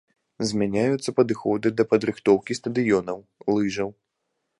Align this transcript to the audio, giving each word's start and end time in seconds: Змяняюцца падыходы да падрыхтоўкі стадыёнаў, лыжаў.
Змяняюцца 0.51 1.13
падыходы 1.19 1.67
да 1.81 1.85
падрыхтоўкі 1.91 2.57
стадыёнаў, 2.61 3.19
лыжаў. 3.59 3.89